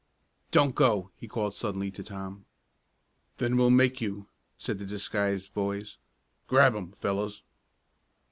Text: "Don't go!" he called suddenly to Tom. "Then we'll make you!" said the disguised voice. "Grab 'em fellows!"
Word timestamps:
"Don't 0.49 0.73
go!" 0.73 1.11
he 1.15 1.27
called 1.27 1.53
suddenly 1.53 1.91
to 1.91 2.01
Tom. 2.03 2.45
"Then 3.37 3.55
we'll 3.55 3.69
make 3.69 4.01
you!" 4.01 4.25
said 4.57 4.79
the 4.79 4.85
disguised 4.87 5.53
voice. 5.53 5.99
"Grab 6.47 6.75
'em 6.75 6.93
fellows!" 6.93 7.43